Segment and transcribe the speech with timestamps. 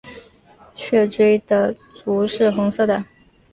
[0.73, 3.05] 血雉的足是红色的。